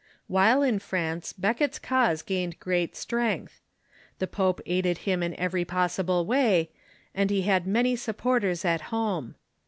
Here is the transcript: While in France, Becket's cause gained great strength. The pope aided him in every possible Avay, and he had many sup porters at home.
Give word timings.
While 0.25 0.63
in 0.63 0.79
France, 0.79 1.31
Becket's 1.31 1.77
cause 1.77 2.23
gained 2.23 2.57
great 2.59 2.95
strength. 2.95 3.61
The 4.17 4.25
pope 4.25 4.59
aided 4.65 4.97
him 5.05 5.21
in 5.21 5.39
every 5.39 5.63
possible 5.63 6.25
Avay, 6.27 6.69
and 7.13 7.29
he 7.29 7.43
had 7.43 7.67
many 7.67 7.95
sup 7.95 8.17
porters 8.17 8.65
at 8.65 8.89
home. 8.89 9.35